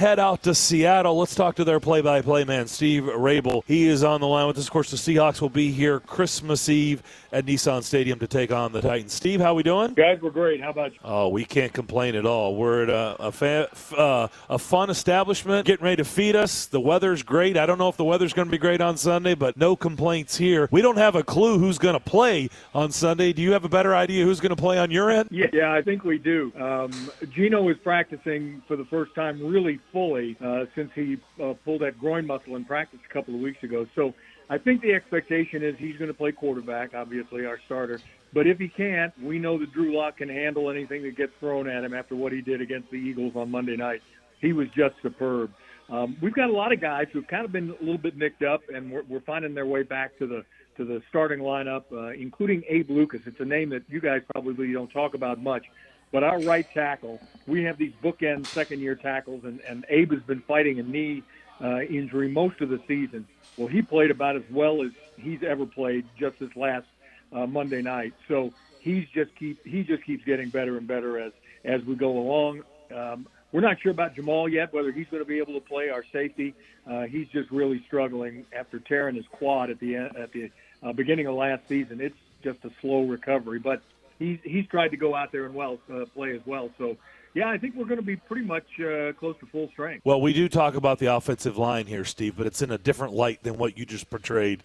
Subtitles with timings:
[0.00, 1.18] head out to Seattle.
[1.18, 3.62] Let's talk to their play-by-play man, Steve Raible.
[3.66, 4.64] He is on the line with us.
[4.64, 8.72] Of course, the Seahawks will be here Christmas Eve at Nissan Stadium to take on
[8.72, 9.12] the Titans.
[9.12, 9.92] Steve, how are we doing?
[9.92, 10.62] Guys, we're great.
[10.62, 10.98] How about you?
[11.04, 12.56] Oh, we can't complain at all.
[12.56, 16.64] We're at a a, fa- uh, a fun establishment, getting ready to feed us.
[16.64, 17.58] The weather's great.
[17.58, 20.38] I don't know if the weather's going to be great on Sunday, but no complaints
[20.38, 20.66] here.
[20.72, 23.34] We don't have a clue who's going to play on Sunday.
[23.34, 25.28] Do you have a better idea who's going to play on your end?
[25.30, 26.50] Yeah, yeah, I think we do.
[26.58, 31.82] Um, Geno is practicing for the first time really fully uh, since he uh, pulled
[31.82, 33.86] that groin muscle in practice a couple of weeks ago.
[33.94, 34.14] So
[34.48, 38.00] I think the expectation is he's going to play quarterback, obviously our starter.
[38.32, 41.68] But if he can't, we know that Drew Lock can handle anything that gets thrown
[41.68, 44.02] at him after what he did against the Eagles on Monday night.
[44.40, 45.50] He was just superb.
[45.88, 48.42] Um, we've got a lot of guys who've kind of been a little bit nicked
[48.42, 50.44] up, and we're, we're finding their way back to the
[50.76, 53.20] to the starting lineup, uh, including Abe Lucas.
[53.26, 55.64] It's a name that you guys probably don't talk about much,
[56.12, 60.40] but our right tackle, we have these bookend second-year tackles, and, and Abe has been
[60.40, 61.22] fighting a knee
[61.60, 63.26] uh, injury most of the season.
[63.56, 66.86] Well, he played about as well as he's ever played just this last
[67.32, 68.14] uh, Monday night.
[68.28, 71.32] So he's just keep he just keeps getting better and better as
[71.64, 72.62] as we go along.
[72.94, 75.90] Um, we're not sure about Jamal yet, whether he's going to be able to play
[75.90, 76.54] our safety.
[76.90, 80.50] Uh, he's just really struggling after tearing his quad at the at the
[80.82, 82.00] uh, beginning of last season.
[82.00, 83.82] It's just a slow recovery, but
[84.20, 86.70] he's he's tried to go out there and well uh, play as well.
[86.78, 86.96] So.
[87.32, 90.04] Yeah, I think we're going to be pretty much uh, close to full strength.
[90.04, 93.14] Well, we do talk about the offensive line here, Steve, but it's in a different
[93.14, 94.64] light than what you just portrayed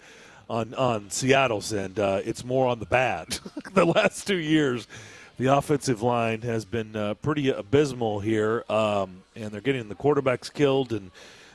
[0.50, 2.00] on on Seattle's end.
[2.00, 3.38] Uh, it's more on the bad.
[3.76, 4.88] the last two years,
[5.38, 10.52] the offensive line has been uh, pretty abysmal here, um, and they're getting the quarterbacks
[10.52, 11.12] killed, and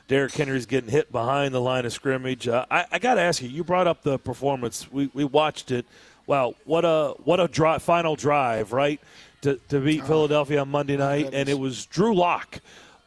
[0.07, 2.47] Derrick Henry's getting hit behind the line of scrimmage.
[2.47, 4.91] Uh, I, I got to ask you, you brought up the performance.
[4.91, 5.85] We, we watched it.
[6.27, 8.99] Wow, what a what a dri- final drive, right?
[9.41, 12.59] To, to beat oh, Philadelphia on Monday night, and it was Drew Lock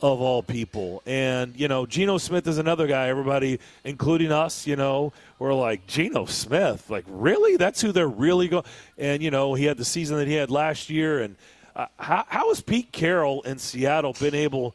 [0.04, 1.02] of all people.
[1.06, 5.86] And, you know, Geno Smith is another guy, everybody, including us, you know, we're like,
[5.86, 7.56] Geno Smith, like, really?
[7.56, 8.64] That's who they're really going.
[8.98, 11.22] And, you know, he had the season that he had last year.
[11.22, 11.36] And
[11.74, 14.74] uh, how, how has Pete Carroll in Seattle been able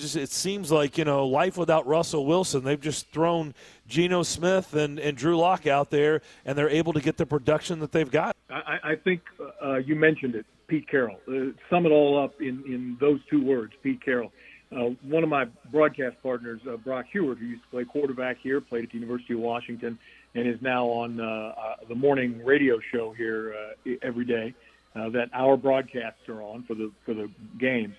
[0.00, 3.54] just, it seems like, you know, life without Russell Wilson, they've just thrown
[3.86, 7.80] Geno Smith and, and Drew Lock out there, and they're able to get the production
[7.80, 8.36] that they've got.
[8.50, 9.22] I, I think
[9.62, 11.18] uh, you mentioned it, Pete Carroll.
[11.28, 14.32] Uh, sum it all up in, in those two words, Pete Carroll
[14.74, 18.60] uh, one of my broadcast partners, uh, Brock Huard, who used to play quarterback here,
[18.60, 19.98] played at the University of Washington,
[20.34, 23.54] and is now on uh, uh, the morning radio show here
[23.86, 24.54] uh, every day
[24.96, 27.94] uh, that our broadcasts are on for the for the games.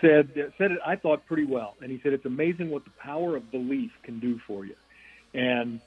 [0.00, 3.36] Said said it I thought pretty well, and he said it's amazing what the power
[3.36, 4.74] of belief can do for you.
[5.32, 5.80] And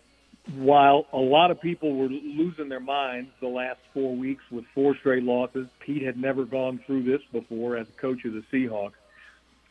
[0.55, 4.95] while a lot of people were losing their minds the last four weeks with four
[4.95, 8.93] straight losses, Pete had never gone through this before as a coach of the Seahawks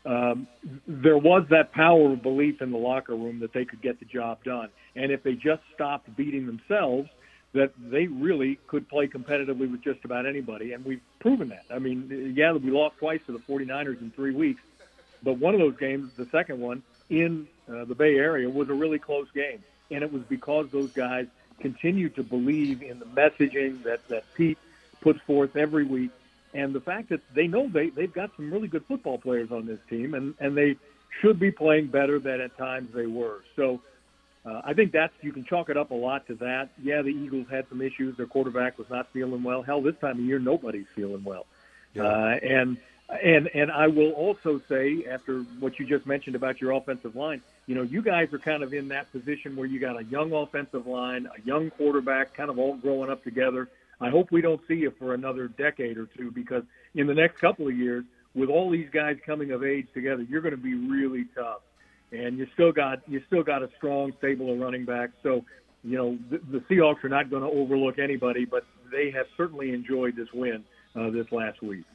[0.05, 0.47] um,
[0.87, 4.05] there was that power of belief in the locker room that they could get the
[4.05, 4.69] job done.
[4.95, 7.09] And if they just stopped beating themselves,
[7.53, 10.73] that they really could play competitively with just about anybody.
[10.73, 11.65] And we've proven that.
[11.71, 14.61] I mean, yeah, we lost twice to the 49ers in three weeks,
[15.23, 18.73] but one of those games, the second one in uh, the Bay Area, was a
[18.73, 19.63] really close game.
[19.91, 21.25] And it was because those guys
[21.59, 24.59] continued to believe in the messaging that, that Pete
[25.01, 26.11] puts forth every week
[26.53, 29.65] and the fact that they know they they've got some really good football players on
[29.65, 30.75] this team, and and they
[31.21, 33.43] should be playing better than at times they were.
[33.55, 33.81] So.
[34.45, 36.69] Uh, I think that's you can chalk it up a lot to that.
[36.81, 38.17] Yeah, the Eagles had some issues.
[38.17, 39.61] Their quarterback was not feeling well.
[39.61, 41.45] Hell, this time of year nobody's feeling well.
[41.93, 42.03] Yeah.
[42.03, 42.77] Uh, and
[43.23, 47.41] and and I will also say after what you just mentioned about your offensive line,
[47.65, 50.31] you know, you guys are kind of in that position where you got a young
[50.31, 53.67] offensive line, a young quarterback, kind of all growing up together.
[53.99, 56.63] I hope we don't see you for another decade or two because
[56.95, 60.41] in the next couple of years, with all these guys coming of age together, you're
[60.41, 61.61] going to be really tough.
[62.11, 65.13] And you still got you still got a strong stable of running backs.
[65.21, 65.45] So,
[65.83, 69.73] you know, the, the Seahawks are not going to overlook anybody, but they have certainly
[69.73, 70.63] enjoyed this win
[70.95, 71.85] uh, this last week.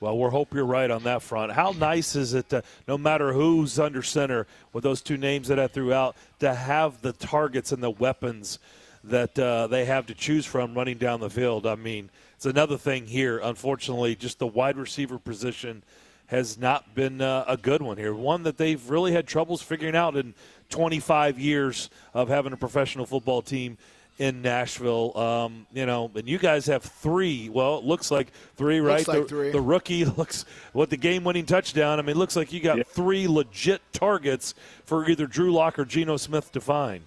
[0.00, 1.52] Well, we hope you're right on that front.
[1.52, 5.58] How nice is it, to, no matter who's under center, with those two names that
[5.58, 8.58] I threw out, to have the targets and the weapons
[9.04, 11.66] that uh, they have to choose from running down the field.
[11.66, 13.38] I mean, it's another thing here.
[13.42, 15.82] Unfortunately, just the wide receiver position
[16.30, 18.14] has not been uh, a good one here.
[18.14, 20.32] One that they've really had troubles figuring out in
[20.68, 23.76] 25 years of having a professional football team
[24.16, 25.18] in Nashville.
[25.18, 27.48] Um, you know, and you guys have three.
[27.48, 28.98] Well, it looks like three, right?
[28.98, 29.50] Looks Like the, three.
[29.50, 31.98] the, rookie looks what the game-winning touchdown.
[31.98, 32.84] I mean, it looks like you got yeah.
[32.86, 34.54] three legit targets
[34.84, 37.02] for either Drew Lock or Geno Smith to find.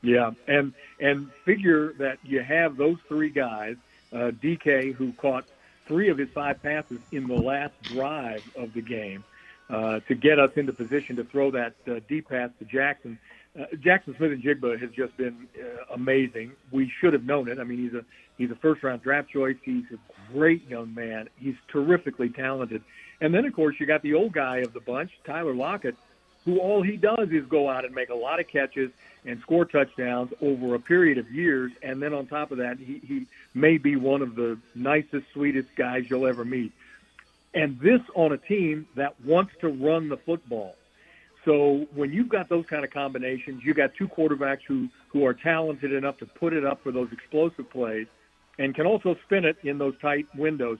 [0.00, 3.76] Yeah, and and figure that you have those three guys,
[4.12, 5.44] uh, DK, who caught
[5.86, 9.24] three of his five passes in the last drive of the game.
[9.70, 13.18] uh, to get us into position to throw that uh, deep pass to Jaxon.
[13.58, 16.52] Uh, Jaxon Smith-Njigba has just been uh, amazing.
[16.70, 17.58] We should have known it.
[17.58, 18.04] I mean, he's a
[18.36, 19.56] he's a first round draft choice.
[19.62, 21.28] He's a great young man.
[21.38, 22.82] He's terrifically talented.
[23.20, 25.96] And then, of course, you got the old guy of the bunch, Tyler Lockett,
[26.44, 28.90] who all he does is go out and make a lot of catches
[29.24, 31.72] and score touchdowns over a period of years.
[31.82, 35.68] And then on top of that, he, he may be one of the nicest, sweetest
[35.76, 36.72] guys you'll ever meet.
[37.54, 40.76] And this on a team that wants to run the football.
[41.44, 45.34] So when you've got those kind of combinations, you got two quarterbacks who who are
[45.34, 48.06] talented enough to put it up for those explosive plays,
[48.58, 50.78] and can also spin it in those tight windows,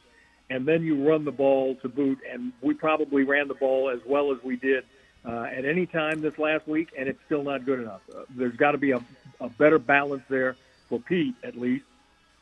[0.51, 2.19] and then you run the ball to boot.
[2.31, 4.85] And we probably ran the ball as well as we did
[5.25, 8.03] uh, at any time this last week, and it's still not good enough.
[8.15, 9.01] Uh, there's got to be a,
[9.41, 10.57] a better balance there
[10.89, 11.85] for Pete, at least,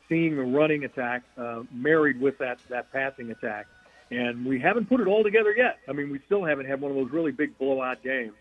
[0.09, 3.67] seeing the running attack uh, married with that that passing attack
[4.13, 5.79] and we haven't put it all together yet.
[5.87, 8.33] I mean, we still haven't had one of those really big blowout games.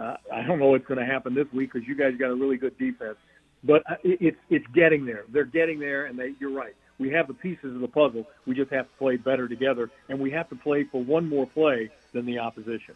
[0.00, 2.34] Uh, I don't know what's going to happen this week because you guys got a
[2.34, 3.16] really good defense,
[3.64, 5.24] but uh, it's it's getting there.
[5.28, 6.74] They're getting there, and they, you're right.
[6.98, 8.26] We have the pieces of the puzzle.
[8.46, 11.46] We just have to play better together, and we have to play for one more
[11.46, 12.94] play than the opposition.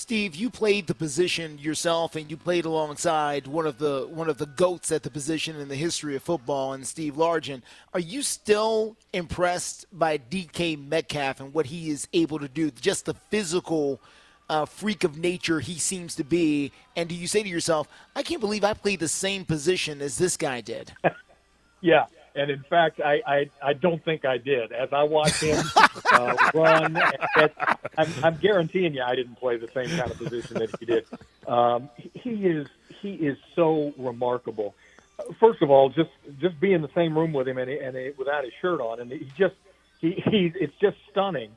[0.00, 4.38] Steve, you played the position yourself, and you played alongside one of the one of
[4.38, 7.60] the goats at the position in the history of football, and Steve Largent.
[7.92, 12.70] Are you still impressed by DK Metcalf and what he is able to do?
[12.70, 14.00] Just the physical
[14.48, 17.86] uh, freak of nature he seems to be, and do you say to yourself,
[18.16, 20.94] "I can't believe I played the same position as this guy did"?
[21.82, 24.72] yeah, and in fact, I, I, I don't think I did.
[24.72, 25.64] As I watched him
[26.12, 26.96] uh, run,
[27.98, 31.06] I'm, I'm guaranteeing you, I didn't play the same kind of position that he did.
[31.46, 32.68] Um, he is
[33.02, 34.74] he is so remarkable.
[35.38, 36.10] First of all, just
[36.40, 39.10] just be in the same room with him and, and without his shirt on, and
[39.10, 39.54] he just
[40.00, 41.50] he, he it's just stunning.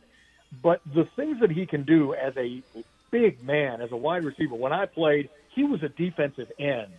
[0.61, 2.61] But the things that he can do as a
[3.11, 6.93] big man, as a wide receiver, when I played, he was a defensive end.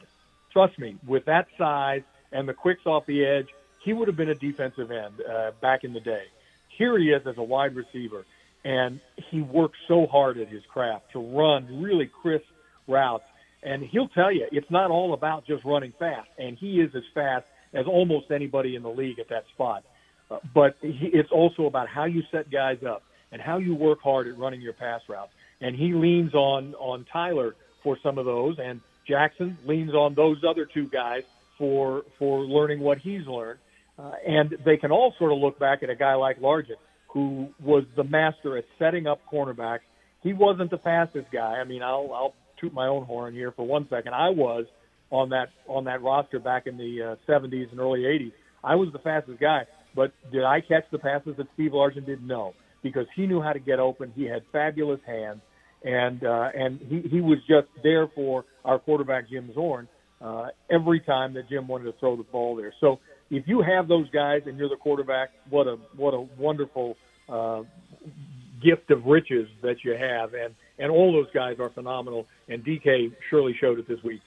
[0.53, 3.49] Trust me, with that size and the quicks off the edge
[3.85, 6.25] he would have been a defensive end uh, back in the day.
[6.77, 8.25] Here he is as a wide receiver,
[8.65, 9.01] and
[9.31, 12.47] he works so hard at his craft to run really crisp
[12.89, 13.25] routes.
[13.63, 17.05] And he'll tell you it's not all about just running fast, and he is as
[17.15, 19.85] fast as almost anybody in the league at that spot.
[20.31, 24.01] Uh, but he, it's also about how you set guys up and how you work
[24.01, 25.33] hard at running your pass routes.
[25.61, 30.43] And he leans on on Tyler for some of those, and Jaxon leans on those
[30.45, 31.25] other two guys
[31.59, 33.59] for for learning what he's learned.
[33.99, 36.79] Uh, and they can all sort of look back at a guy like Largent,
[37.13, 39.81] who was the master at setting up cornerbacks.
[40.23, 41.59] He wasn't the fastest guy.
[41.61, 44.15] I mean, I'll, I'll toot my own horn here for one second.
[44.15, 44.67] I was
[45.11, 48.33] on that on that roster back in the uh, 70s and early 80s.
[48.65, 52.27] I was the fastest guy, but did I catch the passes that Steve Largent did?
[52.27, 54.13] No, because he knew how to get open.
[54.17, 55.41] He had fabulous hands,
[55.85, 59.87] and uh, and he he was just there for our quarterback Jim Zorn
[60.21, 62.73] uh, every time that Jim wanted to throw the ball there.
[62.81, 62.99] So
[63.37, 66.97] if you have those guys and you're the quarterback, what a what a wonderful
[67.29, 67.63] uh,
[68.63, 72.27] gift of riches that you have, and and all those guys are phenomenal.
[72.49, 74.21] And DK surely showed it this week.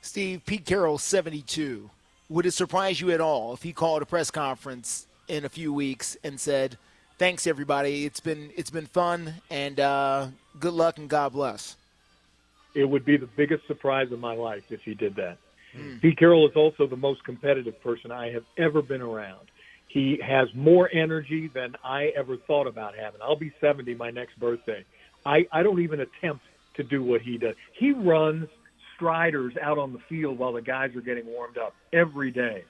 [0.00, 1.90] Steve Pete Carroll, seventy-two.
[2.28, 5.72] Would it surprise you at all if he called a press conference in a few
[5.72, 6.78] weeks and said,
[7.18, 11.76] "Thanks everybody, it's been it's been fun, and uh, good luck and God bless."
[12.74, 15.36] It would be the biggest surprise of my life if he did that.
[15.76, 16.00] Mm.
[16.00, 19.50] Pete Carroll is also the most competitive person I have ever been around.
[19.88, 23.20] He has more energy than I ever thought about having.
[23.22, 24.84] I'll be 70 my next birthday.
[25.26, 26.44] I, I don't even attempt
[26.76, 27.54] to do what he does.
[27.78, 28.48] He runs
[28.96, 32.64] striders out on the field while the guys are getting warmed up every day.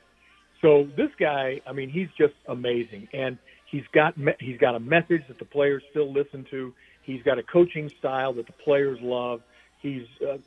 [0.61, 3.37] So this guy, I mean, he's just amazing, and
[3.71, 6.73] he's got he's got a message that the players still listen to.
[7.03, 9.43] He's got a coaching style that the players love.
[9.83, 10.39] He's uh,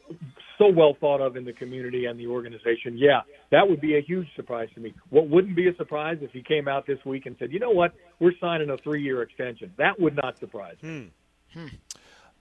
[0.58, 2.98] so well thought of in the community and the organization.
[2.98, 4.94] Yeah, that would be a huge surprise to me.
[5.10, 7.72] What wouldn't be a surprise if he came out this week and said, "You know
[7.72, 7.94] what?
[8.20, 11.12] We're signing a three-year extension." That would not surprise me.
[11.54, 11.60] Hmm.
[11.60, 11.68] Hmm.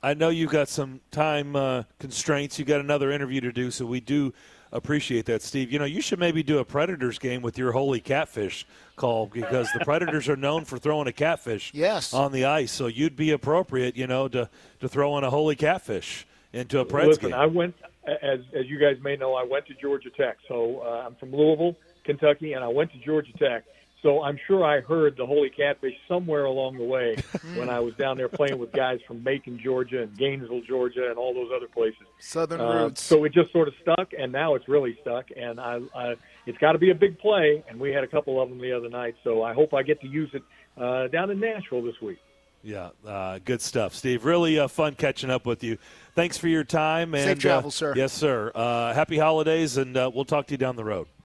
[0.05, 2.59] I know you've got some time uh, constraints.
[2.59, 4.33] You got another interview to do, so we do
[4.71, 5.73] appreciate that, Steve.
[5.73, 9.69] You know, you should maybe do a Predators game with your holy catfish call because
[9.73, 12.13] the Predators are known for throwing a catfish yes.
[12.15, 12.71] on the ice.
[12.71, 14.49] So you'd be appropriate, you know, to
[14.81, 17.35] to throw in a holy catfish into a Preds Listen, game.
[17.35, 17.75] I went,
[18.07, 20.39] as as you guys may know, I went to Georgia Tech.
[20.49, 23.65] So uh, I'm from Louisville, Kentucky, and I went to Georgia Tech.
[24.03, 27.17] So I'm sure I heard the Holy Catfish somewhere along the way
[27.55, 31.17] when I was down there playing with guys from Macon, Georgia, and Gainesville, Georgia, and
[31.17, 32.03] all those other places.
[32.19, 33.03] Southern uh, roots.
[33.03, 35.29] So it just sort of stuck, and now it's really stuck.
[35.35, 36.15] And I, I
[36.47, 38.73] it's got to be a big play, and we had a couple of them the
[38.73, 39.17] other night.
[39.25, 40.43] So I hope I get to use it
[40.77, 42.19] uh, down in Nashville this week.
[42.65, 44.25] Yeah, uh, good stuff, Steve.
[44.25, 45.77] Really uh, fun catching up with you.
[46.15, 47.93] Thanks for your time and Safe uh, sir.
[47.95, 48.51] Yes, sir.
[48.55, 51.07] Uh, happy holidays, and uh, we'll talk to you down the road.